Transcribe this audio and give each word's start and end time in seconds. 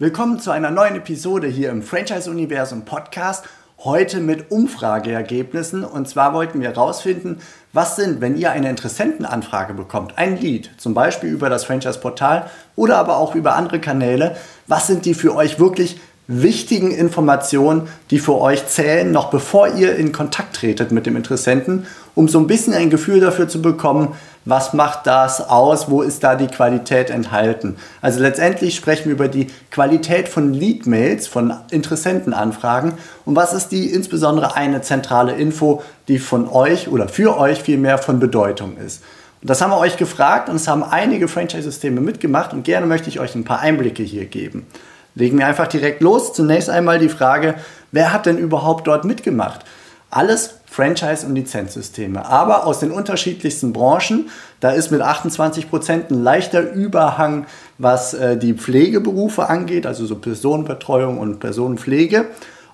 Willkommen 0.00 0.40
zu 0.40 0.50
einer 0.50 0.72
neuen 0.72 0.96
Episode 0.96 1.46
hier 1.46 1.70
im 1.70 1.80
Franchise 1.80 2.28
Universum 2.28 2.84
Podcast. 2.84 3.44
Heute 3.78 4.18
mit 4.18 4.50
Umfrageergebnissen. 4.50 5.84
Und 5.84 6.08
zwar 6.08 6.34
wollten 6.34 6.60
wir 6.60 6.70
herausfinden, 6.70 7.38
was 7.72 7.94
sind, 7.94 8.20
wenn 8.20 8.36
ihr 8.36 8.50
eine 8.50 8.70
Interessentenanfrage 8.70 9.72
bekommt, 9.72 10.18
ein 10.18 10.36
Lead, 10.36 10.68
zum 10.78 10.94
Beispiel 10.94 11.30
über 11.30 11.48
das 11.48 11.64
Franchise-Portal 11.64 12.50
oder 12.74 12.96
aber 12.96 13.18
auch 13.18 13.36
über 13.36 13.54
andere 13.54 13.78
Kanäle, 13.78 14.36
was 14.66 14.88
sind 14.88 15.04
die 15.04 15.14
für 15.14 15.32
euch 15.36 15.60
wirklich 15.60 16.00
wichtigen 16.26 16.90
Informationen, 16.90 17.88
die 18.10 18.18
für 18.18 18.40
euch 18.40 18.66
zählen, 18.66 19.12
noch 19.12 19.30
bevor 19.30 19.68
ihr 19.68 19.96
in 19.96 20.12
Kontakt 20.12 20.56
tretet 20.56 20.90
mit 20.90 21.06
dem 21.06 21.16
Interessenten, 21.16 21.86
um 22.14 22.28
so 22.28 22.38
ein 22.38 22.46
bisschen 22.46 22.72
ein 22.72 22.90
Gefühl 22.90 23.20
dafür 23.20 23.48
zu 23.48 23.60
bekommen, 23.60 24.14
was 24.46 24.72
macht 24.72 25.06
das 25.06 25.48
aus, 25.48 25.90
wo 25.90 26.02
ist 26.02 26.22
da 26.22 26.34
die 26.34 26.46
Qualität 26.46 27.10
enthalten. 27.10 27.76
Also 28.00 28.20
letztendlich 28.20 28.74
sprechen 28.74 29.06
wir 29.06 29.12
über 29.12 29.28
die 29.28 29.48
Qualität 29.70 30.28
von 30.28 30.52
Lead-Mails, 30.52 31.26
von 31.26 31.54
Interessentenanfragen 31.70 32.94
und 33.24 33.36
was 33.36 33.52
ist 33.52 33.68
die 33.68 33.90
insbesondere 33.90 34.54
eine 34.54 34.82
zentrale 34.82 35.32
Info, 35.32 35.82
die 36.08 36.18
von 36.18 36.48
euch 36.48 36.88
oder 36.88 37.08
für 37.08 37.38
euch 37.38 37.62
viel 37.62 37.78
mehr 37.78 37.98
von 37.98 38.20
Bedeutung 38.20 38.76
ist. 38.76 39.02
Und 39.40 39.50
das 39.50 39.60
haben 39.60 39.70
wir 39.70 39.78
euch 39.78 39.96
gefragt 39.96 40.48
und 40.48 40.56
es 40.56 40.68
haben 40.68 40.82
einige 40.82 41.28
Franchise-Systeme 41.28 42.00
mitgemacht 42.00 42.52
und 42.52 42.64
gerne 42.64 42.86
möchte 42.86 43.08
ich 43.08 43.20
euch 43.20 43.34
ein 43.34 43.44
paar 43.44 43.60
Einblicke 43.60 44.02
hier 44.02 44.26
geben. 44.26 44.66
Legen 45.14 45.38
wir 45.38 45.46
einfach 45.46 45.68
direkt 45.68 46.02
los. 46.02 46.32
Zunächst 46.32 46.68
einmal 46.68 46.98
die 46.98 47.08
Frage, 47.08 47.54
wer 47.92 48.12
hat 48.12 48.26
denn 48.26 48.38
überhaupt 48.38 48.86
dort 48.86 49.04
mitgemacht? 49.04 49.64
Alles 50.10 50.60
Franchise- 50.66 51.24
und 51.26 51.36
Lizenzsysteme, 51.36 52.26
aber 52.26 52.66
aus 52.66 52.80
den 52.80 52.90
unterschiedlichsten 52.90 53.72
Branchen. 53.72 54.28
Da 54.58 54.70
ist 54.70 54.90
mit 54.90 55.00
28 55.00 55.70
Prozent 55.70 56.10
ein 56.10 56.22
leichter 56.22 56.72
Überhang, 56.72 57.46
was 57.78 58.14
äh, 58.14 58.36
die 58.36 58.54
Pflegeberufe 58.54 59.48
angeht, 59.48 59.86
also 59.86 60.04
so 60.04 60.16
Personenbetreuung 60.16 61.18
und 61.18 61.38
Personenpflege. 61.38 62.26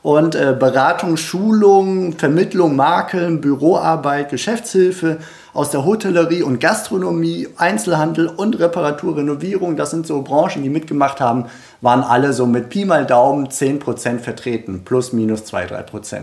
Und 0.02 0.34
äh, 0.34 0.56
Beratung, 0.58 1.18
Schulung, 1.18 2.14
Vermittlung, 2.14 2.74
Makeln, 2.74 3.40
Büroarbeit, 3.42 4.30
Geschäftshilfe 4.30 5.18
aus 5.52 5.70
der 5.70 5.84
Hotellerie 5.84 6.42
und 6.42 6.58
Gastronomie, 6.58 7.48
Einzelhandel 7.56 8.28
und 8.28 8.58
Reparatur, 8.58 9.18
Renovierung, 9.18 9.76
das 9.76 9.90
sind 9.90 10.06
so 10.06 10.22
Branchen, 10.22 10.62
die 10.62 10.70
mitgemacht 10.70 11.20
haben, 11.20 11.46
waren 11.82 12.02
alle 12.02 12.32
so 12.32 12.46
mit 12.46 12.70
Pi 12.70 12.84
mal 12.84 13.04
Daumen 13.04 13.48
10% 13.48 14.20
vertreten, 14.20 14.82
plus 14.84 15.12
minus 15.12 15.44
2, 15.44 15.66
3%. 15.66 16.20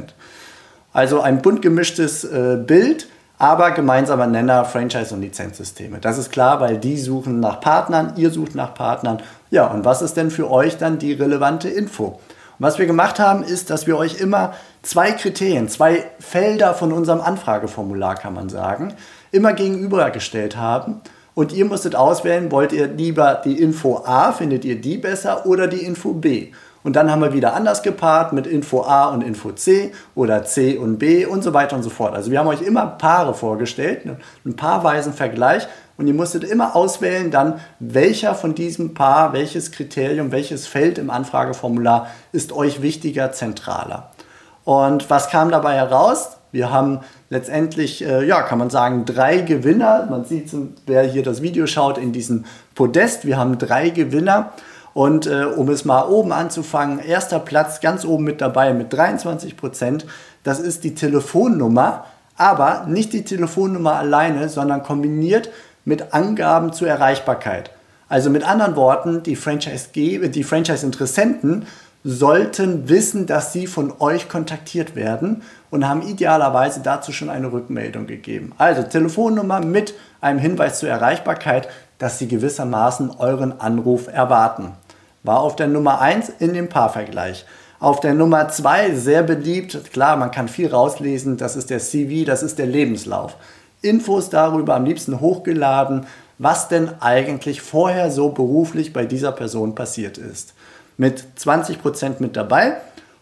Also 0.93 1.21
ein 1.21 1.43
bunt 1.43 1.61
gemischtes 1.61 2.23
äh, 2.23 2.57
Bild, 2.57 3.07
aber 3.37 3.71
gemeinsamer 3.71 4.25
Nenner 4.25 4.65
Franchise- 4.65 5.13
und 5.13 5.21
Lizenzsysteme. 5.21 5.99
Das 5.99 6.17
ist 6.17 6.31
klar, 6.31 6.59
weil 6.59 6.79
die 6.79 6.97
suchen 6.97 7.39
nach 7.39 7.59
Partnern, 7.59 8.13
ihr 8.15 8.31
sucht 8.31 8.55
nach 8.55 8.73
Partnern. 8.73 9.21
Ja, 9.51 9.67
und 9.67 9.85
was 9.85 10.01
ist 10.01 10.17
denn 10.17 10.31
für 10.31 10.49
euch 10.49 10.77
dann 10.77 10.97
die 10.97 11.13
relevante 11.13 11.69
Info? 11.69 12.19
Was 12.59 12.79
wir 12.79 12.87
gemacht 12.87 13.19
haben, 13.19 13.43
ist, 13.43 13.69
dass 13.69 13.85
wir 13.85 13.97
euch 13.97 14.19
immer 14.19 14.53
zwei 14.81 15.11
Kriterien, 15.11 15.69
zwei 15.69 16.05
Felder 16.19 16.73
von 16.73 16.91
unserem 16.91 17.21
Anfrageformular, 17.21 18.15
kann 18.15 18.33
man 18.33 18.49
sagen, 18.49 18.95
immer 19.31 19.53
gegenübergestellt 19.53 20.57
haben. 20.57 21.01
Und 21.35 21.53
ihr 21.53 21.65
musstet 21.65 21.95
auswählen, 21.95 22.51
wollt 22.51 22.73
ihr 22.73 22.87
lieber 22.87 23.39
die 23.45 23.61
Info 23.61 24.01
A, 24.05 24.31
findet 24.31 24.65
ihr 24.65 24.81
die 24.81 24.97
besser, 24.97 25.45
oder 25.45 25.67
die 25.67 25.83
Info 25.83 26.13
B. 26.13 26.51
Und 26.83 26.95
dann 26.95 27.11
haben 27.11 27.21
wir 27.21 27.33
wieder 27.33 27.53
anders 27.53 27.83
gepaart 27.83 28.33
mit 28.33 28.47
Info 28.47 28.81
A 28.81 29.09
und 29.09 29.21
Info 29.21 29.51
C 29.51 29.91
oder 30.15 30.45
C 30.45 30.77
und 30.77 30.97
B 30.97 31.25
und 31.25 31.43
so 31.43 31.53
weiter 31.53 31.75
und 31.75 31.83
so 31.83 31.89
fort. 31.89 32.15
Also 32.15 32.31
wir 32.31 32.39
haben 32.39 32.47
euch 32.47 32.61
immer 32.61 32.85
Paare 32.85 33.33
vorgestellt, 33.33 34.03
einen 34.45 34.55
paarweisen 34.55 35.13
Vergleich 35.13 35.67
und 35.97 36.07
ihr 36.07 36.13
musstet 36.13 36.43
immer 36.43 36.75
auswählen 36.75 37.31
dann, 37.31 37.59
welcher 37.79 38.35
von 38.35 38.53
diesem 38.53 38.93
Paar, 38.93 39.33
welches 39.33 39.71
Kriterium, 39.71 40.31
welches 40.31 40.67
Feld 40.67 40.97
im 40.97 41.09
Anfrageformular 41.09 42.07
ist 42.31 42.51
euch 42.51 42.81
wichtiger, 42.81 43.31
zentraler. 43.31 44.11
Und 44.63 45.09
was 45.09 45.29
kam 45.29 45.49
dabei 45.49 45.75
heraus? 45.75 46.37
Wir 46.51 46.71
haben 46.71 46.99
letztendlich, 47.29 48.05
äh, 48.05 48.25
ja, 48.25 48.41
kann 48.41 48.59
man 48.59 48.69
sagen, 48.69 49.05
drei 49.05 49.39
Gewinner. 49.39 50.07
Man 50.09 50.25
sieht, 50.25 50.49
wer 50.85 51.03
hier 51.03 51.23
das 51.23 51.41
Video 51.41 51.67
schaut, 51.67 51.97
in 51.97 52.11
diesem 52.11 52.45
Podest. 52.75 53.25
Wir 53.25 53.37
haben 53.37 53.57
drei 53.57 53.89
Gewinner. 53.89 54.53
Und 54.93 55.27
äh, 55.27 55.45
um 55.45 55.69
es 55.69 55.85
mal 55.85 56.07
oben 56.07 56.31
anzufangen, 56.31 56.99
erster 56.99 57.39
Platz 57.39 57.81
ganz 57.81 58.03
oben 58.03 58.23
mit 58.23 58.41
dabei 58.41 58.73
mit 58.73 58.91
23 58.93 59.55
Prozent. 59.55 60.05
Das 60.43 60.59
ist 60.59 60.83
die 60.83 60.95
Telefonnummer, 60.95 62.05
aber 62.35 62.85
nicht 62.87 63.13
die 63.13 63.23
Telefonnummer 63.23 63.95
alleine, 63.95 64.49
sondern 64.49 64.83
kombiniert 64.83 65.49
mit 65.87 66.13
Angaben 66.13 66.73
zur 66.73 66.89
Erreichbarkeit. 66.89 67.71
Also 68.09 68.29
mit 68.29 68.43
anderen 68.43 68.75
Worten, 68.75 69.23
die 69.23 69.37
Franchise-Interessenten 69.37 70.31
die 70.31 70.43
Franchise 70.43 71.61
sollten 72.03 72.89
wissen, 72.89 73.25
dass 73.25 73.53
sie 73.53 73.67
von 73.67 73.93
euch 73.99 74.29
kontaktiert 74.29 74.95
werden 74.95 75.43
und 75.71 75.87
haben 75.87 76.01
idealerweise 76.01 76.81
dazu 76.81 77.11
schon 77.11 77.29
eine 77.29 77.51
Rückmeldung 77.51 78.05
gegeben. 78.05 78.51
Also 78.57 78.83
Telefonnummer 78.83 79.61
mit 79.61 79.93
einem 80.21 80.39
Hinweis 80.39 80.79
zur 80.79 80.89
Erreichbarkeit, 80.89 81.67
dass 81.97 82.19
sie 82.19 82.27
gewissermaßen 82.27 83.11
euren 83.17 83.59
Anruf 83.59 84.07
erwarten 84.07 84.73
war 85.27 85.41
auf 85.41 85.55
der 85.55 85.67
Nummer 85.67 86.01
1 86.01 86.29
in 86.39 86.53
dem 86.53 86.69
Paarvergleich. 86.69 87.45
Auf 87.79 87.99
der 87.99 88.15
Nummer 88.15 88.49
2 88.49 88.95
sehr 88.95 89.21
beliebt, 89.21 89.91
klar, 89.93 90.17
man 90.17 90.31
kann 90.31 90.47
viel 90.47 90.67
rauslesen, 90.67 91.37
das 91.37 91.55
ist 91.55 91.69
der 91.69 91.79
CV, 91.79 92.25
das 92.25 92.41
ist 92.41 92.57
der 92.57 92.65
Lebenslauf. 92.65 93.35
Infos 93.81 94.29
darüber 94.29 94.75
am 94.75 94.85
liebsten 94.85 95.19
hochgeladen, 95.19 96.05
was 96.37 96.67
denn 96.67 96.89
eigentlich 96.99 97.61
vorher 97.61 98.11
so 98.11 98.29
beruflich 98.29 98.93
bei 98.93 99.05
dieser 99.05 99.31
Person 99.31 99.75
passiert 99.75 100.17
ist. 100.17 100.53
Mit 100.97 101.23
20% 101.39 102.15
mit 102.19 102.35
dabei 102.35 102.77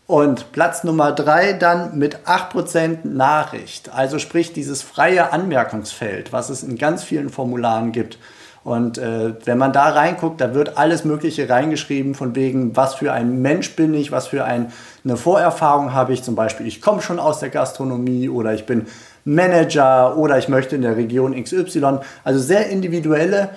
und 0.07 0.51
Platz 0.51 0.83
Nummer 0.83 1.11
3 1.11 1.53
dann 1.53 1.97
mit 1.97 2.25
8% 2.25 3.07
Nachricht. 3.07 3.93
Also 3.93 4.19
sprich 4.19 4.53
dieses 4.53 4.81
freie 4.81 5.33
Anmerkungsfeld, 5.33 6.31
was 6.31 6.49
es 6.49 6.63
in 6.63 6.77
ganz 6.77 7.03
vielen 7.03 7.29
Formularen 7.29 7.91
gibt. 7.91 8.19
Und 8.63 8.97
äh, 8.97 9.33
wenn 9.45 9.59
man 9.59 9.73
da 9.73 9.89
reinguckt, 9.89 10.41
da 10.41 10.55
wird 10.55 10.77
alles 10.77 11.05
Mögliche 11.05 11.47
reingeschrieben, 11.47 12.15
von 12.15 12.35
wegen, 12.35 12.75
was 12.75 12.95
für 12.95 13.13
ein 13.13 13.41
Mensch 13.41 13.75
bin 13.75 13.93
ich, 13.93 14.11
was 14.11 14.27
für 14.27 14.43
ein, 14.43 14.71
eine 15.03 15.17
Vorerfahrung 15.17 15.93
habe 15.93 16.13
ich. 16.13 16.23
Zum 16.23 16.35
Beispiel, 16.35 16.65
ich 16.65 16.81
komme 16.81 17.03
schon 17.03 17.19
aus 17.19 17.39
der 17.39 17.49
Gastronomie 17.49 18.27
oder 18.27 18.55
ich 18.55 18.65
bin 18.65 18.87
Manager 19.25 20.15
oder 20.17 20.37
ich 20.37 20.47
möchte 20.47 20.75
in 20.75 20.83
der 20.83 20.95
Region 20.95 21.35
XY. 21.41 21.99
Also 22.23 22.39
sehr 22.39 22.69
individuelle 22.69 23.49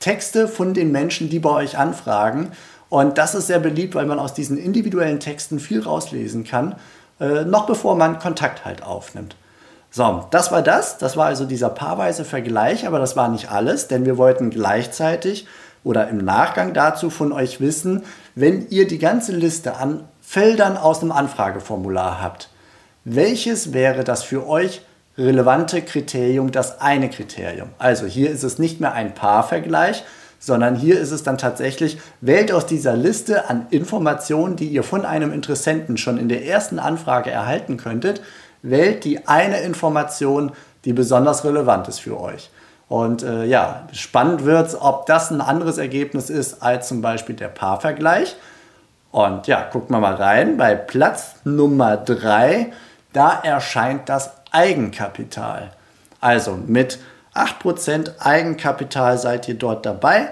Texte 0.00 0.48
von 0.48 0.74
den 0.74 0.92
Menschen, 0.92 1.30
die 1.30 1.38
bei 1.38 1.50
euch 1.50 1.78
anfragen. 1.78 2.52
Und 2.90 3.16
das 3.16 3.34
ist 3.34 3.46
sehr 3.46 3.60
beliebt, 3.60 3.94
weil 3.94 4.04
man 4.04 4.18
aus 4.18 4.34
diesen 4.34 4.58
individuellen 4.58 5.20
Texten 5.20 5.60
viel 5.60 5.80
rauslesen 5.80 6.44
kann, 6.44 6.74
äh, 7.20 7.44
noch 7.44 7.66
bevor 7.66 7.96
man 7.96 8.18
Kontakt 8.18 8.66
halt 8.66 8.82
aufnimmt. 8.82 9.36
So, 9.90 10.26
das 10.30 10.50
war 10.50 10.62
das. 10.62 10.98
Das 10.98 11.16
war 11.16 11.26
also 11.26 11.44
dieser 11.44 11.70
paarweise 11.70 12.24
Vergleich, 12.24 12.86
aber 12.86 12.98
das 12.98 13.16
war 13.16 13.28
nicht 13.28 13.50
alles, 13.50 13.88
denn 13.88 14.04
wir 14.04 14.18
wollten 14.18 14.50
gleichzeitig 14.50 15.46
oder 15.84 16.08
im 16.08 16.18
Nachgang 16.18 16.74
dazu 16.74 17.10
von 17.10 17.32
euch 17.32 17.60
wissen, 17.60 18.02
wenn 18.34 18.68
ihr 18.68 18.86
die 18.86 18.98
ganze 18.98 19.32
Liste 19.32 19.76
an 19.76 20.04
Feldern 20.20 20.76
aus 20.76 21.00
dem 21.00 21.12
Anfrageformular 21.12 22.22
habt, 22.22 22.48
welches 23.04 23.72
wäre 23.72 24.04
das 24.04 24.22
für 24.22 24.46
euch 24.46 24.82
relevante 25.16 25.82
Kriterium, 25.82 26.52
das 26.52 26.80
eine 26.80 27.10
Kriterium? 27.10 27.68
Also 27.78 28.06
hier 28.06 28.30
ist 28.30 28.42
es 28.42 28.58
nicht 28.58 28.80
mehr 28.80 28.92
ein 28.92 29.14
Paarvergleich, 29.14 30.04
sondern 30.38 30.74
hier 30.74 30.98
ist 30.98 31.12
es 31.12 31.22
dann 31.22 31.38
tatsächlich, 31.38 31.98
wählt 32.20 32.50
aus 32.50 32.66
dieser 32.66 32.96
Liste 32.96 33.48
an 33.48 33.66
Informationen, 33.70 34.56
die 34.56 34.66
ihr 34.66 34.82
von 34.82 35.04
einem 35.04 35.32
Interessenten 35.32 35.96
schon 35.96 36.18
in 36.18 36.28
der 36.28 36.44
ersten 36.44 36.80
Anfrage 36.80 37.30
erhalten 37.30 37.76
könntet, 37.76 38.22
wählt 38.62 39.04
die 39.04 39.28
eine 39.28 39.60
Information, 39.60 40.52
die 40.84 40.92
besonders 40.92 41.44
relevant 41.44 41.86
ist 41.86 42.00
für 42.00 42.20
euch. 42.20 42.50
Und 42.88 43.22
äh, 43.22 43.44
ja, 43.44 43.88
spannend 43.92 44.44
wird 44.44 44.66
es, 44.66 44.80
ob 44.80 45.06
das 45.06 45.30
ein 45.30 45.40
anderes 45.40 45.78
Ergebnis 45.78 46.28
ist 46.28 46.62
als 46.62 46.88
zum 46.88 47.00
Beispiel 47.02 47.36
der 47.36 47.48
Paarvergleich. 47.48 48.36
Und 49.12 49.46
ja, 49.46 49.68
guckt 49.70 49.90
mal 49.90 50.00
mal 50.00 50.14
rein. 50.14 50.56
Bei 50.56 50.74
Platz 50.74 51.36
Nummer 51.44 51.96
3, 51.96 52.72
da 53.12 53.40
erscheint 53.42 54.08
das 54.08 54.41
Eigenkapital. 54.52 55.72
Also 56.20 56.58
mit 56.66 56.98
8% 57.34 58.20
Eigenkapital 58.20 59.18
seid 59.18 59.48
ihr 59.48 59.54
dort 59.54 59.84
dabei. 59.84 60.28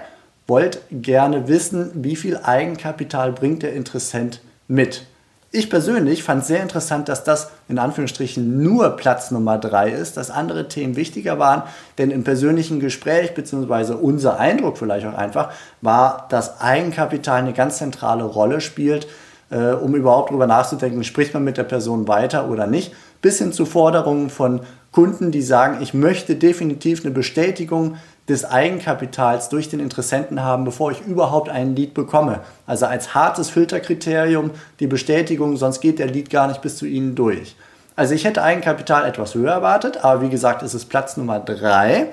Wollt 0.47 0.81
gerne 0.91 1.47
wissen, 1.47 1.91
wie 1.95 2.15
viel 2.15 2.37
Eigenkapital 2.37 3.31
bringt 3.31 3.63
der 3.63 3.73
Interessent 3.73 4.41
mit. 4.67 5.05
Ich 5.53 5.69
persönlich 5.69 6.23
fand 6.23 6.45
sehr 6.45 6.61
interessant, 6.61 7.09
dass 7.09 7.25
das 7.25 7.51
in 7.67 7.77
Anführungsstrichen 7.77 8.63
nur 8.63 8.91
Platz 8.91 9.31
Nummer 9.31 9.57
drei 9.57 9.89
ist, 9.89 10.15
dass 10.15 10.31
andere 10.31 10.69
Themen 10.69 10.95
wichtiger 10.95 11.39
waren, 11.39 11.63
denn 11.97 12.09
im 12.09 12.23
persönlichen 12.23 12.79
Gespräch, 12.79 13.33
beziehungsweise 13.33 13.97
unser 13.97 14.39
Eindruck 14.39 14.77
vielleicht 14.77 15.05
auch 15.05 15.13
einfach, 15.13 15.51
war, 15.81 16.27
dass 16.29 16.61
Eigenkapital 16.61 17.39
eine 17.39 17.51
ganz 17.51 17.79
zentrale 17.79 18.23
Rolle 18.23 18.61
spielt, 18.61 19.07
äh, 19.49 19.71
um 19.71 19.93
überhaupt 19.93 20.29
darüber 20.29 20.47
nachzudenken, 20.47 21.03
spricht 21.03 21.33
man 21.33 21.43
mit 21.43 21.57
der 21.57 21.65
Person 21.65 22.07
weiter 22.07 22.49
oder 22.49 22.65
nicht, 22.65 22.93
bis 23.21 23.37
hin 23.37 23.53
zu 23.53 23.65
Forderungen 23.65 24.29
von 24.29 24.61
Kunden, 24.91 25.31
die 25.31 25.41
sagen, 25.41 25.77
ich 25.81 25.93
möchte 25.93 26.35
definitiv 26.35 27.03
eine 27.03 27.13
Bestätigung 27.13 27.95
des 28.27 28.45
Eigenkapitals 28.45 29.49
durch 29.49 29.69
den 29.69 29.79
Interessenten 29.79 30.43
haben, 30.43 30.63
bevor 30.63 30.91
ich 30.91 31.01
überhaupt 31.01 31.49
einen 31.49 31.75
Lead 31.75 31.93
bekomme. 31.93 32.39
Also 32.67 32.85
als 32.85 33.13
hartes 33.13 33.49
Filterkriterium 33.49 34.51
die 34.79 34.87
Bestätigung, 34.87 35.57
sonst 35.57 35.81
geht 35.81 35.99
der 35.99 36.07
Lead 36.07 36.29
gar 36.29 36.47
nicht 36.47 36.61
bis 36.61 36.77
zu 36.77 36.85
Ihnen 36.85 37.15
durch. 37.15 37.55
Also 37.95 38.13
ich 38.13 38.25
hätte 38.25 38.43
Eigenkapital 38.43 39.05
etwas 39.05 39.35
höher 39.35 39.51
erwartet, 39.51 40.03
aber 40.03 40.21
wie 40.21 40.29
gesagt, 40.29 40.63
es 40.63 40.73
ist 40.73 40.85
Platz 40.85 41.17
Nummer 41.17 41.39
drei. 41.39 42.07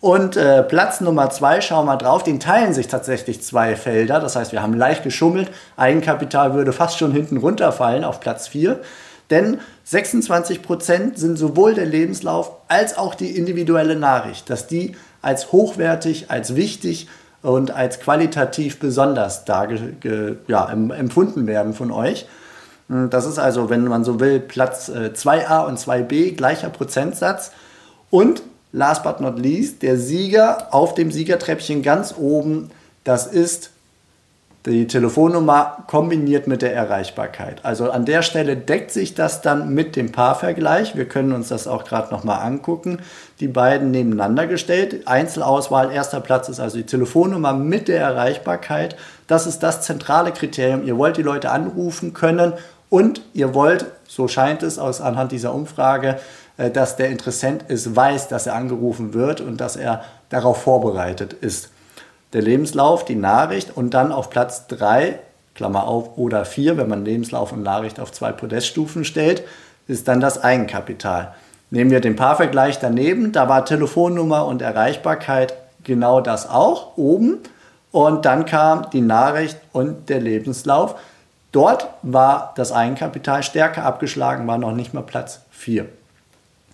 Und 0.00 0.36
äh, 0.36 0.64
Platz 0.64 1.00
Nummer 1.00 1.30
zwei, 1.30 1.60
schauen 1.60 1.86
wir 1.86 1.92
mal 1.92 1.96
drauf, 1.96 2.24
den 2.24 2.40
teilen 2.40 2.74
sich 2.74 2.88
tatsächlich 2.88 3.40
zwei 3.42 3.76
Felder. 3.76 4.18
Das 4.18 4.34
heißt, 4.34 4.50
wir 4.50 4.60
haben 4.60 4.74
leicht 4.74 5.04
geschummelt. 5.04 5.50
Eigenkapital 5.76 6.54
würde 6.54 6.72
fast 6.72 6.98
schon 6.98 7.12
hinten 7.12 7.36
runterfallen 7.36 8.02
auf 8.02 8.18
Platz 8.18 8.48
vier. 8.48 8.80
Denn 9.32 9.60
26% 9.90 11.16
sind 11.16 11.38
sowohl 11.38 11.72
der 11.72 11.86
Lebenslauf 11.86 12.52
als 12.68 12.98
auch 12.98 13.14
die 13.14 13.30
individuelle 13.36 13.96
Nachricht, 13.96 14.50
dass 14.50 14.66
die 14.66 14.94
als 15.22 15.52
hochwertig, 15.52 16.30
als 16.30 16.54
wichtig 16.54 17.08
und 17.40 17.70
als 17.70 17.98
qualitativ 17.98 18.78
besonders 18.78 19.44
ja, 19.46 20.70
empfunden 20.70 21.46
werden 21.46 21.72
von 21.72 21.90
euch. 21.90 22.26
Das 22.88 23.24
ist 23.24 23.38
also, 23.38 23.70
wenn 23.70 23.84
man 23.84 24.04
so 24.04 24.20
will, 24.20 24.38
Platz 24.38 24.90
2a 24.90 25.64
äh, 25.64 25.66
und 25.66 25.78
2b, 25.78 26.36
gleicher 26.36 26.68
Prozentsatz. 26.68 27.52
Und 28.10 28.42
last 28.72 29.02
but 29.02 29.20
not 29.20 29.38
least, 29.38 29.82
der 29.82 29.96
Sieger 29.96 30.74
auf 30.74 30.92
dem 30.92 31.10
Siegertreppchen 31.10 31.82
ganz 31.82 32.14
oben, 32.18 32.70
das 33.02 33.26
ist 33.26 33.70
die 34.64 34.86
Telefonnummer 34.86 35.78
kombiniert 35.88 36.46
mit 36.46 36.62
der 36.62 36.72
Erreichbarkeit. 36.72 37.64
Also 37.64 37.90
an 37.90 38.04
der 38.04 38.22
Stelle 38.22 38.56
deckt 38.56 38.92
sich 38.92 39.14
das 39.14 39.42
dann 39.42 39.74
mit 39.74 39.96
dem 39.96 40.12
Paarvergleich. 40.12 40.94
Wir 40.94 41.08
können 41.08 41.32
uns 41.32 41.48
das 41.48 41.66
auch 41.66 41.82
gerade 41.82 42.14
nochmal 42.14 42.46
angucken. 42.46 43.00
Die 43.40 43.48
beiden 43.48 43.90
nebeneinander 43.90 44.46
gestellt. 44.46 45.08
Einzelauswahl, 45.08 45.90
erster 45.90 46.20
Platz 46.20 46.48
ist 46.48 46.60
also 46.60 46.76
die 46.76 46.86
Telefonnummer 46.86 47.52
mit 47.54 47.88
der 47.88 48.00
Erreichbarkeit. 48.00 48.96
Das 49.26 49.48
ist 49.48 49.64
das 49.64 49.82
zentrale 49.82 50.30
Kriterium. 50.30 50.86
Ihr 50.86 50.96
wollt 50.96 51.16
die 51.16 51.22
Leute 51.22 51.50
anrufen 51.50 52.12
können 52.12 52.52
und 52.88 53.22
ihr 53.32 53.54
wollt, 53.54 53.86
so 54.06 54.28
scheint 54.28 54.62
es 54.62 54.78
aus 54.78 55.00
anhand 55.00 55.32
dieser 55.32 55.52
Umfrage, 55.54 56.20
äh, 56.56 56.70
dass 56.70 56.94
der 56.94 57.08
Interessent 57.08 57.64
es 57.66 57.96
weiß, 57.96 58.28
dass 58.28 58.46
er 58.46 58.54
angerufen 58.54 59.12
wird 59.12 59.40
und 59.40 59.60
dass 59.60 59.74
er 59.74 60.04
darauf 60.28 60.62
vorbereitet 60.62 61.32
ist 61.32 61.71
der 62.32 62.42
Lebenslauf, 62.42 63.04
die 63.04 63.14
Nachricht 63.14 63.76
und 63.76 63.94
dann 63.94 64.12
auf 64.12 64.30
Platz 64.30 64.66
3, 64.68 65.18
Klammer 65.54 65.86
auf, 65.86 66.16
oder 66.16 66.44
4, 66.44 66.76
wenn 66.76 66.88
man 66.88 67.04
Lebenslauf 67.04 67.52
und 67.52 67.62
Nachricht 67.62 68.00
auf 68.00 68.12
zwei 68.12 68.32
Podeststufen 68.32 69.04
stellt, 69.04 69.44
ist 69.86 70.08
dann 70.08 70.20
das 70.20 70.42
Eigenkapital. 70.42 71.34
Nehmen 71.70 71.90
wir 71.90 72.00
den 72.00 72.16
Paarvergleich 72.16 72.78
daneben, 72.78 73.32
da 73.32 73.48
war 73.48 73.64
Telefonnummer 73.64 74.46
und 74.46 74.62
Erreichbarkeit 74.62 75.54
genau 75.84 76.20
das 76.20 76.48
auch 76.48 76.96
oben 76.96 77.38
und 77.90 78.24
dann 78.24 78.46
kam 78.46 78.88
die 78.90 79.00
Nachricht 79.00 79.58
und 79.72 80.08
der 80.08 80.20
Lebenslauf. 80.20 80.96
Dort 81.50 81.88
war 82.02 82.54
das 82.56 82.72
Eigenkapital 82.72 83.42
stärker 83.42 83.84
abgeschlagen, 83.84 84.46
war 84.46 84.58
noch 84.58 84.72
nicht 84.72 84.94
mal 84.94 85.02
Platz 85.02 85.40
4. 85.50 85.86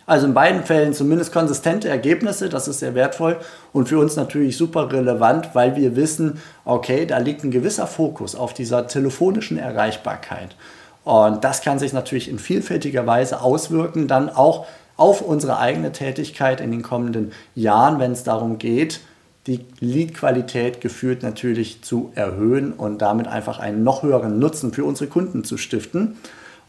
Also 0.09 0.27
in 0.27 0.33
beiden 0.33 0.63
Fällen 0.65 0.95
zumindest 0.95 1.35
konsistente 1.35 1.91
Ergebnisse, 1.91 2.49
das 2.49 2.67
ist 2.67 2.79
sehr 2.79 2.95
wertvoll 2.95 3.37
und 3.75 3.91
für 3.91 3.99
uns 3.99 4.17
natürlich 4.17 4.57
super 4.57 4.91
relevant, 4.91 5.51
weil 5.53 5.77
wir 5.77 5.97
wissen, 5.97 6.41
okay, 6.65 7.05
da 7.05 7.19
liegt 7.19 7.45
ein 7.45 7.51
gewisser 7.51 7.87
Fokus 7.87 8.35
auf 8.35 8.55
dieser 8.55 8.87
telefonischen 8.87 9.59
Erreichbarkeit. 9.59 10.57
Und 11.05 11.45
das 11.45 11.61
kann 11.61 11.79
sich 11.79 11.93
natürlich 11.93 12.31
in 12.31 12.39
vielfältiger 12.39 13.07
Weise 13.07 13.43
auswirken, 13.43 14.09
dann 14.09 14.31
auch 14.31 14.65
auf 14.97 15.21
unsere 15.21 15.59
eigene 15.59 15.93
Tätigkeit 15.93 16.63
in 16.63 16.71
den 16.71 16.83
kommenden 16.83 17.33
Jahren, 17.55 17.99
wenn 17.99 18.13
es 18.13 18.25
darum 18.25 18.57
geht, 18.57 19.01
die 19.47 19.67
Lead-Qualität 19.81 20.81
gefühlt 20.81 21.23
natürlich 21.23 21.83
zu 21.83 22.13
erhöhen 22.15 22.73
und 22.73 23.03
damit 23.03 23.29
einfach 23.29 23.59
einen 23.59 23.85
noch 23.85 24.03
höheren 24.03 24.39
Nutzen 24.39 24.73
für 24.73 24.87
unsere 24.87 25.11
Kunden 25.11 25.45
zu 25.45 25.59
stiften. 25.59 26.17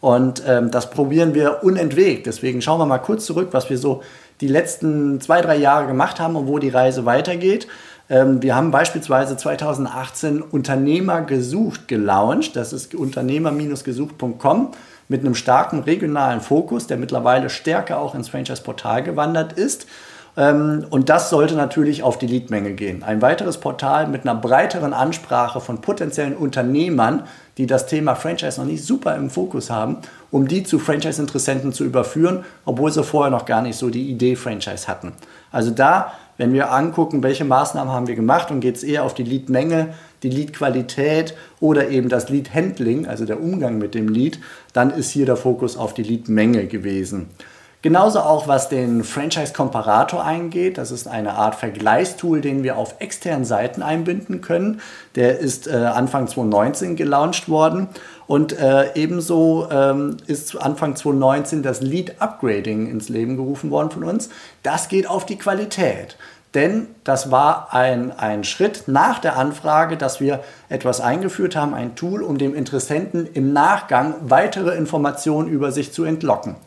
Und 0.01 0.43
ähm, 0.47 0.71
das 0.71 0.89
probieren 0.89 1.33
wir 1.33 1.63
unentwegt. 1.63 2.25
Deswegen 2.25 2.61
schauen 2.61 2.79
wir 2.79 2.85
mal 2.85 2.99
kurz 2.99 3.25
zurück, 3.25 3.49
was 3.51 3.69
wir 3.69 3.77
so 3.77 4.01
die 4.41 4.47
letzten 4.47 5.19
zwei, 5.19 5.41
drei 5.41 5.57
Jahre 5.57 5.87
gemacht 5.87 6.19
haben 6.19 6.35
und 6.35 6.47
wo 6.47 6.59
die 6.59 6.69
Reise 6.69 7.05
weitergeht. 7.05 7.67
Ähm, 8.09 8.41
wir 8.41 8.55
haben 8.55 8.71
beispielsweise 8.71 9.37
2018 9.37 10.41
Unternehmer 10.41 11.21
gesucht 11.21 11.87
gelauncht. 11.87 12.55
Das 12.55 12.73
ist 12.73 12.95
unternehmer-gesucht.com 12.95 14.71
mit 15.09 15.21
einem 15.21 15.35
starken 15.35 15.79
regionalen 15.81 16.39
Fokus, 16.39 16.87
der 16.87 16.97
mittlerweile 16.97 17.49
stärker 17.49 17.99
auch 17.99 18.15
ins 18.15 18.29
Franchise-Portal 18.29 19.03
gewandert 19.03 19.53
ist. 19.53 19.87
Ähm, 20.37 20.85
und 20.89 21.09
das 21.09 21.29
sollte 21.29 21.55
natürlich 21.55 22.01
auf 22.01 22.17
die 22.17 22.27
Leadmenge 22.27 22.73
gehen. 22.73 23.03
Ein 23.03 23.21
weiteres 23.21 23.57
Portal 23.57 24.07
mit 24.07 24.21
einer 24.21 24.35
breiteren 24.39 24.93
Ansprache 24.93 25.59
von 25.59 25.81
potenziellen 25.81 26.35
Unternehmern, 26.35 27.23
die 27.59 27.67
das 27.67 27.87
Thema 27.87 28.15
Franchise 28.15 28.57
noch 28.57 28.65
nicht 28.65 28.85
super 28.85 29.17
im 29.17 29.29
Fokus 29.29 29.69
haben, 29.69 29.97
um 30.31 30.47
die 30.47 30.63
zu 30.63 30.79
Franchise-Interessenten 30.79 31.73
zu 31.73 31.83
überführen, 31.83 32.45
obwohl 32.63 32.89
sie 32.89 33.03
vorher 33.03 33.29
noch 33.29 33.45
gar 33.45 33.61
nicht 33.61 33.77
so 33.77 33.89
die 33.89 34.09
Idee 34.09 34.37
Franchise 34.37 34.87
hatten. 34.87 35.11
Also 35.51 35.69
da, 35.69 36.13
wenn 36.37 36.53
wir 36.53 36.71
angucken, 36.71 37.21
welche 37.21 37.43
Maßnahmen 37.43 37.93
haben 37.93 38.07
wir 38.07 38.15
gemacht 38.15 38.49
und 38.49 38.61
geht 38.61 38.77
es 38.77 38.83
eher 38.83 39.03
auf 39.03 39.13
die 39.13 39.23
Lead-Menge, 39.23 39.93
die 40.23 40.29
Lead-Qualität 40.29 41.35
oder 41.59 41.89
eben 41.89 42.07
das 42.07 42.29
Lead-Handling, 42.29 43.07
also 43.07 43.25
der 43.25 43.41
Umgang 43.41 43.77
mit 43.77 43.93
dem 43.93 44.07
Lead, 44.07 44.39
dann 44.71 44.89
ist 44.89 45.09
hier 45.09 45.25
der 45.25 45.35
Fokus 45.35 45.75
auf 45.75 45.93
die 45.93 46.03
Lead-Menge 46.03 46.67
gewesen. 46.67 47.27
Genauso 47.81 48.19
auch 48.19 48.49
was 48.49 48.67
den 48.67 49.05
Franchise-Komparator 49.05 50.25
eingeht. 50.25 50.77
Das 50.77 50.91
ist 50.91 51.07
eine 51.07 51.35
Art 51.35 51.55
Vergleichstool, 51.55 52.41
den 52.41 52.61
wir 52.61 52.77
auf 52.77 52.95
externen 52.99 53.45
Seiten 53.45 53.81
einbinden 53.81 54.41
können. 54.41 54.81
Der 55.15 55.39
ist 55.39 55.65
äh, 55.65 55.75
Anfang 55.75 56.27
2019 56.27 56.97
gelauncht 56.97 57.47
worden. 57.47 57.87
Und 58.27 58.51
äh, 58.59 58.93
ebenso 58.95 59.69
ähm, 59.71 60.17
ist 60.27 60.57
Anfang 60.57 60.97
2019 60.97 61.63
das 61.63 61.79
Lead 61.79 62.21
Upgrading 62.21 62.91
ins 62.91 63.07
Leben 63.07 63.37
gerufen 63.37 63.71
worden 63.71 63.91
von 63.91 64.03
uns. 64.03 64.29
Das 64.61 64.89
geht 64.89 65.09
auf 65.09 65.25
die 65.25 65.37
Qualität. 65.37 66.17
Denn 66.55 66.87
das 67.05 67.31
war 67.31 67.73
ein, 67.73 68.11
ein 68.11 68.43
Schritt 68.43 68.89
nach 68.89 69.19
der 69.19 69.37
Anfrage, 69.37 69.95
dass 69.95 70.19
wir 70.19 70.43
etwas 70.67 70.99
eingeführt 70.99 71.55
haben, 71.55 71.73
ein 71.73 71.95
Tool, 71.95 72.23
um 72.23 72.37
dem 72.37 72.55
Interessenten 72.55 73.25
im 73.33 73.53
Nachgang 73.53 74.15
weitere 74.21 74.75
Informationen 74.75 75.47
über 75.47 75.71
sich 75.71 75.93
zu 75.93 76.03
entlocken. 76.03 76.57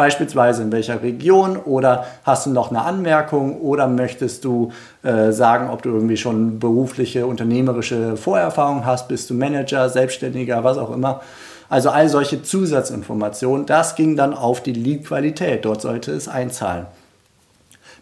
Beispielsweise 0.00 0.62
in 0.62 0.72
welcher 0.72 1.02
Region 1.02 1.58
oder 1.58 2.06
hast 2.24 2.46
du 2.46 2.50
noch 2.50 2.70
eine 2.70 2.80
Anmerkung 2.80 3.60
oder 3.60 3.86
möchtest 3.86 4.46
du 4.46 4.72
äh, 5.02 5.30
sagen, 5.30 5.68
ob 5.68 5.82
du 5.82 5.90
irgendwie 5.90 6.16
schon 6.16 6.58
berufliche, 6.58 7.26
unternehmerische 7.26 8.16
Vorerfahrung 8.16 8.86
hast, 8.86 9.08
bist 9.08 9.28
du 9.28 9.34
Manager, 9.34 9.90
Selbstständiger, 9.90 10.64
was 10.64 10.78
auch 10.78 10.90
immer. 10.90 11.20
Also 11.68 11.90
all 11.90 12.08
solche 12.08 12.42
Zusatzinformationen, 12.42 13.66
das 13.66 13.94
ging 13.94 14.16
dann 14.16 14.32
auf 14.32 14.62
die 14.62 14.72
Lead-Qualität. 14.72 15.66
Dort 15.66 15.82
sollte 15.82 16.12
es 16.12 16.28
einzahlen. 16.28 16.86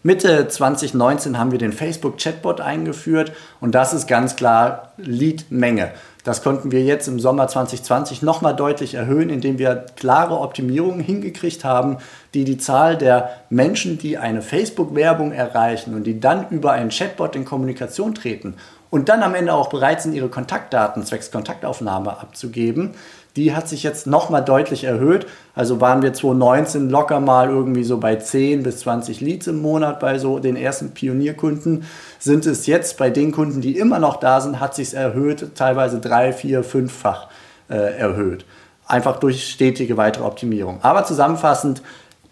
Mitte 0.01 0.47
2019 0.47 1.37
haben 1.37 1.51
wir 1.51 1.59
den 1.59 1.73
Facebook 1.73 2.17
Chatbot 2.19 2.61
eingeführt 2.61 3.33
und 3.59 3.75
das 3.75 3.93
ist 3.93 4.07
ganz 4.07 4.37
klar 4.37 4.93
Lead-Menge. 4.95 5.91
Das 6.23 6.41
konnten 6.41 6.71
wir 6.71 6.83
jetzt 6.83 7.09
im 7.09 7.19
Sommer 7.19 7.49
2020 7.49 8.21
nochmal 8.21 8.55
deutlich 8.55 8.93
erhöhen, 8.93 9.29
indem 9.29 9.57
wir 9.57 9.85
klare 9.97 10.39
Optimierungen 10.39 11.01
hingekriegt 11.01 11.65
haben, 11.65 11.97
die 12.33 12.45
die 12.45 12.57
Zahl 12.57 12.97
der 12.97 13.31
Menschen, 13.49 13.97
die 13.97 14.17
eine 14.17 14.41
Facebook-Werbung 14.41 15.33
erreichen 15.33 15.93
und 15.93 16.05
die 16.05 16.21
dann 16.21 16.47
über 16.49 16.71
einen 16.71 16.91
Chatbot 16.91 17.35
in 17.35 17.43
Kommunikation 17.43 18.15
treten 18.15 18.55
und 18.89 19.09
dann 19.09 19.21
am 19.21 19.35
Ende 19.35 19.53
auch 19.53 19.69
bereit 19.69 20.01
sind, 20.01 20.13
ihre 20.13 20.29
Kontaktdaten 20.29 21.03
zwecks 21.03 21.29
Kontaktaufnahme 21.29 22.11
abzugeben, 22.11 22.91
die 23.39 23.55
hat 23.55 23.69
sich 23.69 23.83
jetzt 23.83 24.05
nochmal 24.05 24.43
deutlich 24.43 24.83
erhöht. 24.83 25.25
Also 25.55 25.79
waren 25.79 26.01
wir 26.01 26.11
2019 26.11 26.89
locker 26.89 27.21
mal 27.21 27.49
irgendwie 27.49 27.85
so 27.85 27.97
bei 27.97 28.17
10 28.17 28.63
bis 28.63 28.79
20 28.79 29.21
Leads 29.21 29.47
im 29.47 29.61
Monat 29.61 30.01
bei 30.01 30.19
so 30.19 30.39
den 30.39 30.57
ersten 30.57 30.91
Pionierkunden. 30.91 31.85
Sind 32.19 32.45
es 32.45 32.67
jetzt 32.67 32.97
bei 32.97 33.09
den 33.09 33.31
Kunden, 33.31 33.61
die 33.61 33.77
immer 33.77 33.99
noch 33.99 34.17
da 34.17 34.41
sind, 34.41 34.59
hat 34.59 34.75
sich 34.75 34.93
erhöht, 34.93 35.55
teilweise 35.55 35.99
drei, 35.99 36.33
vier, 36.33 36.65
fünffach 36.65 37.29
äh, 37.69 37.75
erhöht. 37.75 38.43
Einfach 38.85 39.17
durch 39.21 39.49
stetige 39.49 39.95
weitere 39.95 40.25
Optimierung. 40.25 40.79
Aber 40.81 41.05
zusammenfassend, 41.05 41.81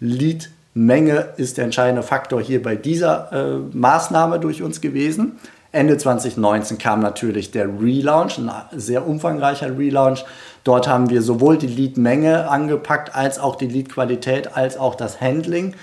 Lead 0.00 0.50
Menge 0.74 1.30
ist 1.38 1.56
der 1.56 1.64
entscheidende 1.64 2.02
Faktor 2.02 2.42
hier 2.42 2.62
bei 2.62 2.76
dieser 2.76 3.32
äh, 3.32 3.76
Maßnahme 3.76 4.38
durch 4.40 4.62
uns 4.62 4.82
gewesen. 4.82 5.38
Ende 5.78 5.96
2019 5.96 6.76
kam 6.76 7.00
natürlich 7.00 7.52
der 7.52 7.68
Relaunch, 7.80 8.38
ein 8.38 8.50
sehr 8.72 9.06
umfangreicher 9.06 9.78
Relaunch. 9.78 10.24
Dort 10.64 10.88
haben 10.88 11.08
wir 11.08 11.22
sowohl 11.22 11.56
die 11.56 11.68
Lead-Menge 11.68 12.50
angepackt, 12.50 13.14
als 13.14 13.38
auch 13.38 13.54
die 13.54 13.68
Lead-Qualität, 13.68 14.56
als 14.56 14.76
auch 14.76 14.96
das 14.96 15.20
Handling. 15.20 15.74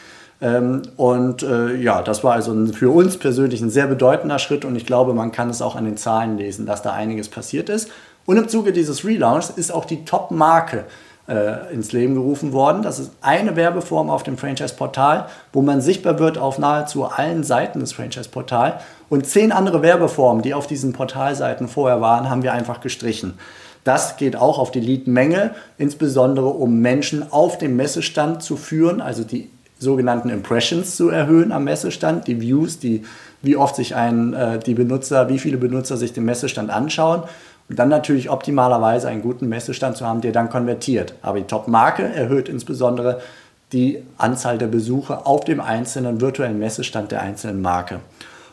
Ähm, 0.42 0.82
und 0.98 1.44
äh, 1.44 1.76
ja, 1.76 2.02
das 2.02 2.26
war 2.26 2.34
also 2.34 2.68
für 2.74 2.90
uns 2.90 3.18
persönlich 3.18 3.62
ein 3.62 3.70
sehr 3.70 3.88
bedeutender 3.88 4.38
Schritt 4.38 4.66
und 4.66 4.76
ich 4.76 4.86
glaube, 4.86 5.14
man 5.14 5.32
kann 5.32 5.50
es 5.50 5.62
auch 5.62 5.78
an 5.78 5.86
den 5.86 5.96
Zahlen 5.96 6.38
lesen, 6.38 6.66
dass 6.66 6.82
da 6.82 6.92
einiges 6.92 7.30
passiert 7.30 7.70
ist. 7.70 7.90
Und 8.26 8.38
im 8.38 8.50
Zuge 8.50 8.74
dieses 8.74 9.06
Relaunchs 9.06 9.50
ist 9.50 9.72
auch 9.72 9.86
die 9.86 10.04
Top-Marke 10.04 10.84
äh, 11.28 11.74
ins 11.74 11.92
Leben 11.92 12.16
gerufen 12.16 12.54
worden. 12.54 12.82
Das 12.82 13.00
ist 13.00 13.12
eine 13.22 13.56
Werbeform 13.56 14.10
auf 14.10 14.24
dem 14.24 14.38
Franchise-Portal, 14.38 15.28
wo 15.54 15.62
man 15.62 15.82
sichtbar 15.82 16.20
wird 16.20 16.38
auf 16.38 16.60
nahezu 16.60 17.06
allen 17.06 17.44
Seiten 17.44 17.80
des 17.80 17.94
Franchise-Portals. 17.94 18.84
Und 19.10 19.28
zehn 19.28 19.52
andere 19.52 19.82
Werbeformen, 19.82 20.42
die 20.42 20.54
auf 20.54 20.68
diesen 20.68 20.94
Portalseiten 20.94 21.68
vorher 21.68 22.02
waren, 22.02 22.30
haben 22.30 22.44
wir 22.44 22.54
einfach 22.54 22.82
gestrichen. 22.82 23.36
Das 23.84 24.18
geht 24.18 24.36
auch 24.36 24.58
auf 24.58 24.72
die 24.72 24.80
Lead-Menge, 24.80 25.54
insbesondere 25.78 26.48
um 26.48 26.80
Menschen 26.80 27.32
auf 27.32 27.60
dem 27.60 27.76
Messestand 27.76 28.42
zu 28.42 28.58
führen, 28.58 29.00
also 29.00 29.24
die 29.24 29.50
sogenannten 29.78 30.30
Impressions 30.30 30.96
zu 30.96 31.10
erhöhen 31.10 31.52
am 31.52 31.66
Messestand, 31.66 32.28
die 32.28 32.42
Views, 32.42 32.80
die, 32.80 33.04
wie 33.42 33.56
oft 33.56 33.76
sich 33.76 33.96
ein, 33.96 34.34
äh, 34.34 34.58
die 34.58 34.74
Benutzer, 34.74 35.30
wie 35.30 35.38
viele 35.38 35.58
Benutzer 35.58 35.98
sich 35.98 36.14
den 36.14 36.26
Messestand 36.26 36.72
anschauen 36.72 37.24
und 37.70 37.78
dann 37.78 37.90
natürlich 37.90 38.30
optimalerweise 38.30 39.08
einen 39.08 39.22
guten 39.22 39.48
Messestand 39.48 39.98
zu 39.98 40.06
haben, 40.06 40.22
der 40.22 40.32
dann 40.32 40.50
konvertiert. 40.50 41.14
Aber 41.22 41.38
die 41.40 41.46
Top-Marke 41.46 42.04
erhöht 42.04 42.50
insbesondere 42.50 43.22
die 43.72 44.04
Anzahl 44.18 44.58
der 44.58 44.68
Besucher 44.68 45.28
auf 45.28 45.44
dem 45.44 45.60
einzelnen 45.60 46.22
virtuellen 46.22 46.58
Messestand 46.58 47.12
der 47.12 47.22
einzelnen 47.22 47.62
Marke. 47.62 48.00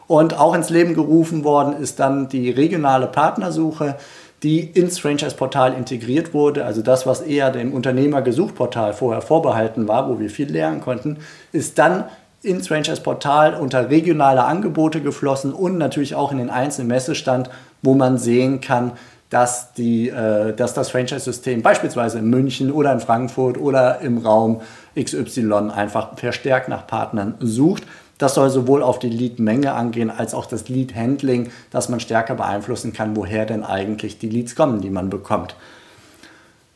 Und 0.06 0.38
auch 0.38 0.54
ins 0.54 0.70
Leben 0.70 0.94
gerufen 0.94 1.44
worden 1.44 1.74
ist 1.80 2.00
dann 2.00 2.28
die 2.28 2.50
regionale 2.50 3.06
Partnersuche, 3.06 3.96
die 4.42 4.60
ins 4.60 4.98
Franchise-Portal 4.98 5.74
integriert 5.74 6.34
wurde. 6.34 6.64
Also 6.64 6.82
das, 6.82 7.06
was 7.06 7.20
eher 7.20 7.50
dem 7.50 7.72
Unternehmergesuchportal 7.72 8.92
vorher 8.92 9.22
vorbehalten 9.22 9.86
war, 9.86 10.08
wo 10.08 10.18
wir 10.18 10.30
viel 10.30 10.50
lernen 10.50 10.80
konnten, 10.80 11.18
ist 11.52 11.78
dann 11.78 12.04
ins 12.42 12.68
Franchise-Portal 12.68 13.54
unter 13.54 13.88
regionale 13.88 14.44
Angebote 14.44 15.00
geflossen 15.00 15.52
und 15.52 15.78
natürlich 15.78 16.16
auch 16.16 16.32
in 16.32 16.38
den 16.38 16.50
einzelnen 16.50 16.88
Messestand, 16.88 17.50
wo 17.82 17.94
man 17.94 18.18
sehen 18.18 18.60
kann, 18.60 18.92
dass, 19.30 19.72
die, 19.72 20.08
äh, 20.08 20.52
dass 20.52 20.74
das 20.74 20.90
Franchise-System 20.90 21.62
beispielsweise 21.62 22.18
in 22.18 22.28
München 22.28 22.70
oder 22.70 22.92
in 22.92 23.00
Frankfurt 23.00 23.58
oder 23.58 24.00
im 24.00 24.18
Raum 24.18 24.60
XY 25.00 25.70
einfach 25.74 26.18
verstärkt 26.18 26.68
nach 26.68 26.86
Partnern 26.86 27.36
sucht. 27.40 27.84
Das 28.22 28.34
soll 28.34 28.50
sowohl 28.50 28.84
auf 28.84 29.00
die 29.00 29.08
Lead-Menge 29.08 29.72
angehen 29.72 30.08
als 30.08 30.32
auch 30.32 30.46
das 30.46 30.68
Lead-Handling, 30.68 31.50
dass 31.70 31.88
man 31.88 31.98
stärker 31.98 32.36
beeinflussen 32.36 32.92
kann, 32.92 33.16
woher 33.16 33.46
denn 33.46 33.64
eigentlich 33.64 34.20
die 34.20 34.28
Leads 34.28 34.54
kommen, 34.54 34.80
die 34.80 34.90
man 34.90 35.10
bekommt. 35.10 35.56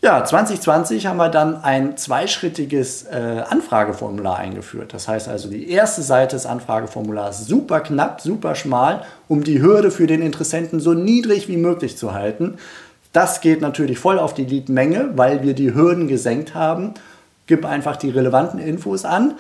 Ja, 0.03 0.25
2020 0.25 1.07
haben 1.07 1.19
wir 1.19 1.29
dann 1.29 1.63
ein 1.63 1.97
zweischrittiges 1.97 3.05
äh, 3.05 3.45
Anfrageformular 3.49 4.37
eingeführt. 4.37 4.93
Das 4.93 5.07
heißt 5.07 5.29
also, 5.29 5.49
die 5.49 5.71
erste 5.71 6.03
Seite 6.03 6.35
des 6.35 6.47
Anfrageformulars 6.47 7.47
super 7.47 7.79
knapp, 7.79 8.21
super 8.21 8.57
schmal, 8.57 9.05
um 9.29 9.45
die 9.45 9.63
Hürde 9.63 9.93
für 9.93 10.09
den 10.09 10.23
Interessenten 10.23 10.81
so 10.81 10.95
niedrig 10.95 11.47
wie 11.47 11.59
möglich 11.59 11.97
zu 11.97 12.13
halten. 12.13 12.59
Das 13.13 13.41
geht 13.41 13.61
natürlich 13.61 14.01
voll 14.01 14.19
auf 14.19 14.35
die 14.35 14.47
Leadmenge, 14.47 15.11
weil 15.15 15.45
wir 15.45 15.55
die 15.55 15.73
Hürden 15.73 16.09
gesenkt 16.09 16.57
haben. 16.57 16.95
Gib 17.47 17.65
einfach 17.65 17.95
die 17.95 18.11
relevanten 18.11 18.59
Infos 18.59 19.05
an. 19.05 19.35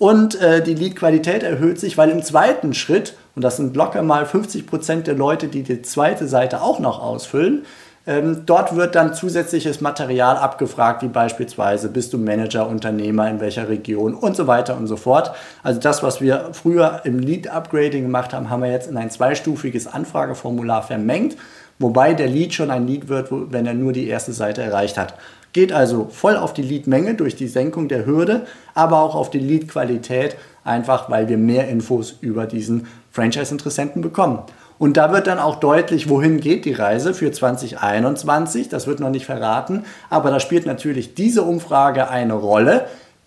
Und 0.00 0.40
äh, 0.40 0.62
die 0.62 0.72
Lead-Qualität 0.72 1.42
erhöht 1.42 1.78
sich, 1.78 1.98
weil 1.98 2.08
im 2.08 2.22
zweiten 2.22 2.72
Schritt, 2.72 3.12
und 3.36 3.44
das 3.44 3.58
sind 3.58 3.76
locker 3.76 4.02
mal 4.02 4.24
50 4.24 4.66
Prozent 4.66 5.06
der 5.06 5.14
Leute, 5.14 5.48
die 5.48 5.62
die 5.62 5.82
zweite 5.82 6.26
Seite 6.26 6.62
auch 6.62 6.78
noch 6.78 7.02
ausfüllen, 7.02 7.66
ähm, 8.06 8.44
dort 8.46 8.74
wird 8.76 8.94
dann 8.94 9.12
zusätzliches 9.12 9.82
Material 9.82 10.38
abgefragt, 10.38 11.02
wie 11.02 11.08
beispielsweise 11.08 11.90
bist 11.90 12.14
du 12.14 12.18
Manager, 12.18 12.66
Unternehmer, 12.66 13.28
in 13.28 13.40
welcher 13.40 13.68
Region 13.68 14.14
und 14.14 14.36
so 14.36 14.46
weiter 14.46 14.74
und 14.74 14.86
so 14.86 14.96
fort. 14.96 15.32
Also 15.62 15.80
das, 15.80 16.02
was 16.02 16.22
wir 16.22 16.48
früher 16.52 17.02
im 17.04 17.18
Lead-Upgrading 17.18 18.04
gemacht 18.04 18.32
haben, 18.32 18.48
haben 18.48 18.62
wir 18.62 18.70
jetzt 18.70 18.88
in 18.88 18.96
ein 18.96 19.10
zweistufiges 19.10 19.86
Anfrageformular 19.86 20.82
vermengt, 20.82 21.36
wobei 21.78 22.14
der 22.14 22.28
Lead 22.28 22.54
schon 22.54 22.70
ein 22.70 22.86
Lead 22.86 23.08
wird, 23.08 23.28
wenn 23.30 23.66
er 23.66 23.74
nur 23.74 23.92
die 23.92 24.08
erste 24.08 24.32
Seite 24.32 24.62
erreicht 24.62 24.96
hat. 24.96 25.12
Geht 25.52 25.72
also 25.72 26.08
voll 26.10 26.36
auf 26.36 26.52
die 26.52 26.62
Lead-Menge 26.62 27.14
durch 27.14 27.34
die 27.34 27.48
Senkung 27.48 27.88
der 27.88 28.06
Hürde, 28.06 28.46
aber 28.74 29.00
auch 29.00 29.14
auf 29.14 29.30
die 29.30 29.40
Lead-Qualität, 29.40 30.36
einfach 30.62 31.10
weil 31.10 31.28
wir 31.28 31.38
mehr 31.38 31.68
Infos 31.68 32.14
über 32.20 32.46
diesen 32.46 32.86
Franchise-Interessenten 33.10 34.02
bekommen. 34.02 34.40
Und 34.78 34.96
da 34.96 35.12
wird 35.12 35.26
dann 35.26 35.38
auch 35.38 35.56
deutlich, 35.56 36.08
wohin 36.08 36.40
geht 36.40 36.64
die 36.64 36.72
Reise 36.72 37.12
für 37.12 37.30
2021. 37.30 38.68
Das 38.70 38.86
wird 38.86 39.00
noch 39.00 39.10
nicht 39.10 39.26
verraten, 39.26 39.84
aber 40.08 40.30
da 40.30 40.40
spielt 40.40 40.64
natürlich 40.64 41.14
diese 41.14 41.42
Umfrage 41.42 42.08
eine 42.08 42.32
Rolle. 42.32 42.86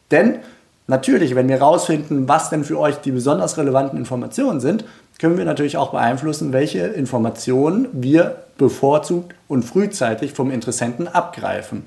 Denn 0.09 0.39
natürlich, 0.87 1.35
wenn 1.35 1.49
wir 1.49 1.57
herausfinden, 1.57 2.27
was 2.27 2.49
denn 2.49 2.63
für 2.63 2.79
euch 2.79 2.95
die 3.01 3.11
besonders 3.11 3.57
relevanten 3.57 3.99
Informationen 3.99 4.61
sind, 4.61 4.85
können 5.19 5.37
wir 5.37 5.45
natürlich 5.45 5.77
auch 5.77 5.91
beeinflussen, 5.91 6.53
welche 6.53 6.79
Informationen 6.79 7.87
wir 7.91 8.37
bevorzugt 8.57 9.35
und 9.47 9.63
frühzeitig 9.63 10.33
vom 10.33 10.49
Interessenten 10.49 11.07
abgreifen. 11.07 11.85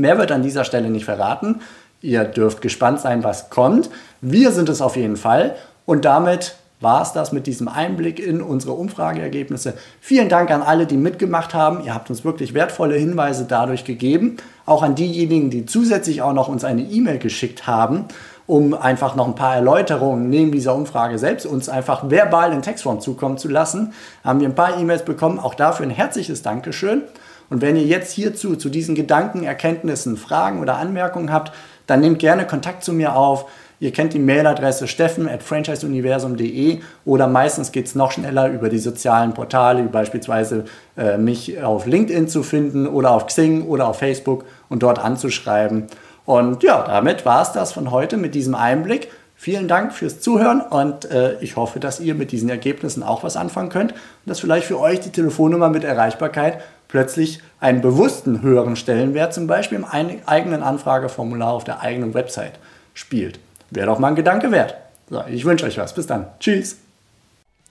Mehr 0.00 0.18
wird 0.18 0.32
an 0.32 0.42
dieser 0.42 0.64
Stelle 0.64 0.90
nicht 0.90 1.04
verraten. 1.04 1.60
Ihr 2.00 2.24
dürft 2.24 2.62
gespannt 2.62 3.00
sein, 3.00 3.24
was 3.24 3.50
kommt. 3.50 3.90
Wir 4.20 4.52
sind 4.52 4.68
es 4.68 4.80
auf 4.80 4.96
jeden 4.96 5.16
Fall. 5.16 5.56
Und 5.84 6.04
damit 6.04 6.56
war 6.80 7.02
es 7.02 7.12
das 7.12 7.32
mit 7.32 7.46
diesem 7.48 7.66
Einblick 7.66 8.20
in 8.20 8.40
unsere 8.40 8.72
Umfrageergebnisse. 8.74 9.74
Vielen 10.00 10.28
Dank 10.28 10.50
an 10.50 10.62
alle, 10.62 10.86
die 10.86 10.96
mitgemacht 10.96 11.54
haben. 11.54 11.84
Ihr 11.84 11.92
habt 11.92 12.08
uns 12.08 12.24
wirklich 12.24 12.54
wertvolle 12.54 12.94
Hinweise 12.94 13.46
dadurch 13.48 13.84
gegeben. 13.84 14.36
Auch 14.64 14.84
an 14.84 14.94
diejenigen, 14.94 15.50
die 15.50 15.66
zusätzlich 15.66 16.22
auch 16.22 16.32
noch 16.32 16.48
uns 16.48 16.62
eine 16.62 16.82
E-Mail 16.82 17.18
geschickt 17.18 17.66
haben, 17.66 18.04
um 18.46 18.74
einfach 18.74 19.16
noch 19.16 19.26
ein 19.26 19.34
paar 19.34 19.56
Erläuterungen 19.56 20.30
neben 20.30 20.52
dieser 20.52 20.74
Umfrage 20.74 21.18
selbst 21.18 21.46
uns 21.46 21.68
einfach 21.68 22.08
verbal 22.10 22.52
in 22.52 22.62
Textform 22.62 23.00
zukommen 23.00 23.38
zu 23.38 23.48
lassen. 23.48 23.92
Haben 24.22 24.38
wir 24.38 24.48
ein 24.48 24.54
paar 24.54 24.78
E-Mails 24.78 25.04
bekommen. 25.04 25.40
Auch 25.40 25.54
dafür 25.54 25.84
ein 25.84 25.90
herzliches 25.90 26.42
Dankeschön. 26.42 27.02
Und 27.50 27.62
wenn 27.62 27.76
ihr 27.76 27.84
jetzt 27.84 28.12
hierzu, 28.12 28.56
zu 28.56 28.68
diesen 28.68 28.94
Gedanken, 28.94 29.44
Erkenntnissen, 29.44 30.16
Fragen 30.16 30.60
oder 30.60 30.76
Anmerkungen 30.76 31.32
habt, 31.32 31.52
dann 31.86 32.00
nehmt 32.00 32.18
gerne 32.18 32.46
Kontakt 32.46 32.84
zu 32.84 32.92
mir 32.92 33.16
auf. 33.16 33.46
Ihr 33.80 33.92
kennt 33.92 34.12
die 34.12 34.18
Mailadresse 34.18 34.88
steffen 34.88 35.28
at 35.28 35.42
franchiseuniversum.de 35.42 36.80
oder 37.04 37.28
meistens 37.28 37.70
geht 37.70 37.86
es 37.86 37.94
noch 37.94 38.10
schneller 38.10 38.48
über 38.48 38.68
die 38.68 38.78
sozialen 38.78 39.34
Portale, 39.34 39.84
wie 39.84 39.88
beispielsweise 39.88 40.64
äh, 40.96 41.16
mich 41.16 41.62
auf 41.62 41.86
LinkedIn 41.86 42.28
zu 42.28 42.42
finden 42.42 42.88
oder 42.88 43.12
auf 43.12 43.26
Xing 43.26 43.66
oder 43.66 43.86
auf 43.86 43.98
Facebook 43.98 44.44
und 44.68 44.82
dort 44.82 44.98
anzuschreiben. 44.98 45.86
Und 46.26 46.62
ja, 46.62 46.84
damit 46.86 47.24
war 47.24 47.40
es 47.40 47.52
das 47.52 47.72
von 47.72 47.90
heute 47.90 48.16
mit 48.16 48.34
diesem 48.34 48.54
Einblick. 48.54 49.08
Vielen 49.40 49.68
Dank 49.68 49.92
fürs 49.94 50.18
Zuhören 50.18 50.60
und 50.60 51.08
äh, 51.12 51.38
ich 51.40 51.54
hoffe, 51.54 51.78
dass 51.78 52.00
ihr 52.00 52.16
mit 52.16 52.32
diesen 52.32 52.48
Ergebnissen 52.48 53.04
auch 53.04 53.22
was 53.22 53.36
anfangen 53.36 53.68
könnt 53.68 53.92
und 53.92 54.00
dass 54.26 54.40
vielleicht 54.40 54.66
für 54.66 54.80
euch 54.80 54.98
die 54.98 55.12
Telefonnummer 55.12 55.68
mit 55.68 55.84
Erreichbarkeit 55.84 56.60
plötzlich 56.88 57.40
einen 57.60 57.80
bewussten 57.80 58.42
höheren 58.42 58.74
Stellenwert 58.74 59.32
zum 59.32 59.46
Beispiel 59.46 59.78
im 59.78 59.84
eigenen 59.84 60.64
Anfrageformular 60.64 61.52
auf 61.52 61.62
der 61.62 61.82
eigenen 61.82 62.14
Website 62.14 62.58
spielt. 62.94 63.38
Wäre 63.70 63.86
doch 63.86 64.00
mal 64.00 64.08
ein 64.08 64.16
Gedanke 64.16 64.50
wert. 64.50 64.74
So, 65.08 65.22
ich 65.30 65.44
wünsche 65.44 65.66
euch 65.66 65.78
was. 65.78 65.94
Bis 65.94 66.08
dann. 66.08 66.26
Tschüss. 66.40 66.78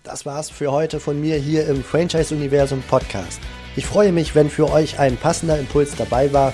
Das 0.06 0.26
war's 0.26 0.50
für 0.50 0.72
heute 0.72 1.02
von 1.02 1.20
mir 1.20 1.36
hier 1.36 1.68
im 1.68 1.84
Franchise 1.84 2.34
Universum 2.34 2.82
Podcast. 2.88 3.42
Ich 3.76 3.86
freue 3.86 4.14
mich, 4.14 4.36
wenn 4.36 4.50
für 4.50 4.72
euch 4.72 5.00
ein 5.00 5.18
passender 5.18 5.60
Impuls 5.60 5.98
dabei 5.98 6.32
war 6.32 6.54